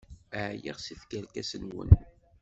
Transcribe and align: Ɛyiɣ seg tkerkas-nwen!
Ɛyiɣ 0.47 0.77
seg 0.81 0.97
tkerkas-nwen! 1.01 1.89